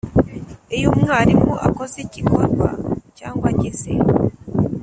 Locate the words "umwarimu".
0.95-1.51